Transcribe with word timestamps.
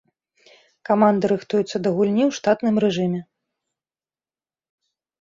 Каманда 0.89 1.25
рыхтуецца 1.33 1.77
да 1.85 1.89
гульні 1.99 2.23
ў 2.27 2.31
штатным 2.41 2.75
рэжыме. 2.87 3.23